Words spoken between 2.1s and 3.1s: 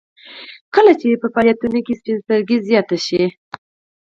سترګي زیاته